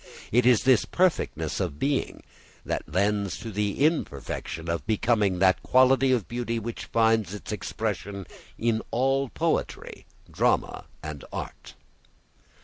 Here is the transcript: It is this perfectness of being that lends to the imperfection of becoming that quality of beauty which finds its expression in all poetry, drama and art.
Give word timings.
It 0.31 0.47
is 0.47 0.63
this 0.63 0.83
perfectness 0.83 1.59
of 1.59 1.77
being 1.77 2.23
that 2.65 2.91
lends 2.91 3.37
to 3.37 3.51
the 3.51 3.85
imperfection 3.85 4.67
of 4.67 4.87
becoming 4.87 5.37
that 5.37 5.61
quality 5.61 6.11
of 6.11 6.27
beauty 6.27 6.57
which 6.57 6.85
finds 6.85 7.35
its 7.35 7.51
expression 7.51 8.25
in 8.57 8.81
all 8.89 9.29
poetry, 9.29 10.07
drama 10.31 10.85
and 11.03 11.23
art. 11.31 11.75